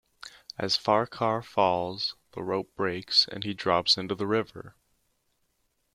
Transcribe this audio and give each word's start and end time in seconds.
As 0.57 0.77
Farquhar 0.77 1.43
falls, 1.43 2.15
the 2.31 2.41
rope 2.41 2.75
breaks, 2.75 3.27
and 3.27 3.43
he 3.43 3.53
drops 3.53 3.99
into 3.99 4.15
the 4.15 4.25
river. 4.25 4.75